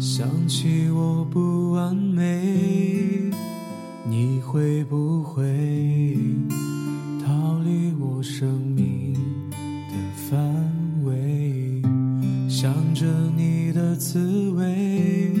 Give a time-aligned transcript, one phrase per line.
[0.00, 3.30] 想起我不完美，
[4.08, 5.44] 你会不会
[7.22, 9.12] 逃离我生命
[9.90, 9.94] 的
[10.30, 10.40] 范
[11.04, 11.82] 围？
[12.48, 13.04] 想着
[13.36, 15.34] 你的滋味，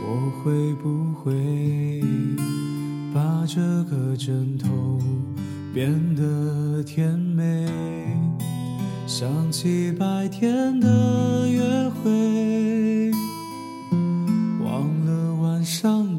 [0.00, 2.02] 我会不会
[3.12, 4.98] 把这个枕头
[5.74, 7.68] 变得甜美？
[9.06, 10.88] 想起白天的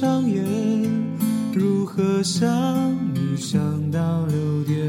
[0.00, 0.42] 上眼。
[1.52, 2.48] 如何想
[3.12, 4.80] 你想到六点？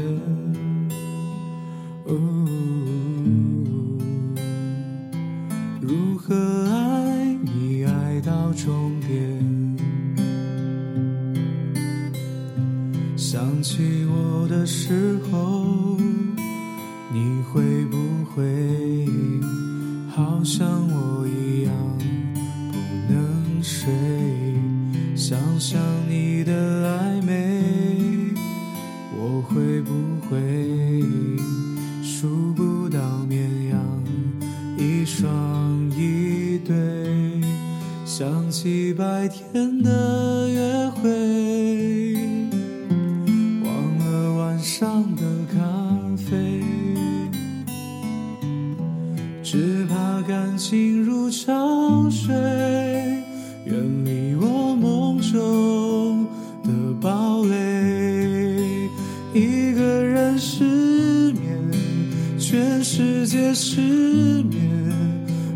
[5.82, 6.34] 如何
[6.70, 9.76] 爱你爱到终点？
[13.14, 15.98] 想起我的时候，
[17.12, 17.98] 你会不
[18.34, 19.06] 会
[20.08, 20.81] 好像
[25.24, 26.52] 想想你的
[26.84, 27.62] 暧昧，
[29.16, 29.92] 我会不
[30.26, 31.00] 会
[32.02, 33.78] 数不到绵羊
[34.76, 37.40] 一双一对？
[38.04, 42.16] 想起白天的约会。
[43.62, 45.22] 忘了晚上的
[45.54, 45.60] 咖
[46.16, 46.64] 啡，
[49.40, 52.34] 只怕感情如潮水，
[63.32, 63.80] 界失
[64.42, 64.60] 眠，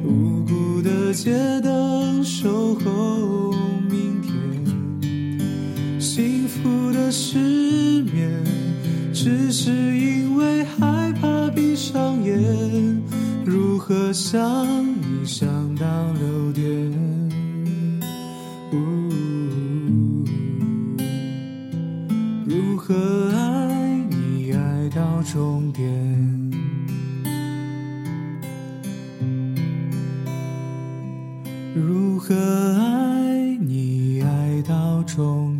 [0.03, 3.53] 无辜的街灯守候
[3.91, 4.33] 明天。
[6.01, 8.43] 幸福的失眠，
[9.13, 13.03] 只是因为害怕闭上眼。
[13.45, 14.43] 如何想
[14.83, 16.65] 你想到六点？
[22.47, 22.95] 如何
[23.37, 26.36] 爱你爱到终点？
[32.17, 35.56] 如何爱你爱到终